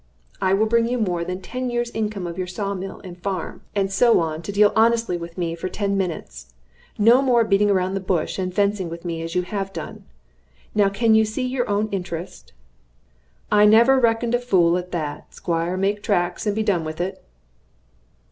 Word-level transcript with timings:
It 0.41 0.57
will 0.57 0.65
bring 0.65 0.87
you 0.87 0.97
more 0.97 1.23
than 1.23 1.41
ten 1.41 1.69
years' 1.69 1.91
income 1.91 2.25
of 2.25 2.35
your 2.35 2.47
saw 2.47 2.73
mill, 2.73 3.01
and 3.03 3.15
farm, 3.21 3.61
and 3.75 3.91
so 3.91 4.19
on, 4.19 4.41
to 4.41 4.51
deal 4.51 4.73
honestly 4.75 5.15
with 5.15 5.37
me 5.37 5.53
for 5.53 5.69
ten 5.69 5.95
minutes. 5.95 6.55
No 6.97 7.21
more 7.21 7.43
beating 7.43 7.69
about 7.69 7.93
the 7.93 7.99
bush 7.99 8.39
and 8.39 8.51
fencing 8.51 8.89
with 8.89 9.05
me, 9.05 9.21
as 9.21 9.35
you 9.35 9.43
have 9.43 9.71
done. 9.71 10.05
Now 10.73 10.89
can 10.89 11.13
you 11.13 11.23
see 11.23 11.43
your 11.45 11.69
own 11.69 11.87
interest?" 11.91 12.51
"I 13.51 13.65
never 13.65 13.93
were 13.97 14.01
reckoned 14.01 14.33
a 14.33 14.39
fool 14.39 14.75
at 14.75 14.91
that. 14.91 15.35
Squire, 15.35 15.77
make 15.77 16.01
tracks, 16.01 16.47
and 16.47 16.55
be 16.55 16.63
done 16.63 16.83
with 16.83 16.99
it." 16.99 17.23